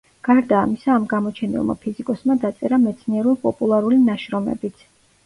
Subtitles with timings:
[0.27, 4.83] გარდა ამისა ამ გამოჩენილმა ფიზიკოსმა დაწერა მეცნიერულ-პოპულარული ნაშრომებიც.